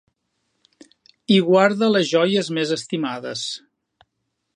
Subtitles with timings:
[1.33, 3.45] Hi guarda les joies més estimades.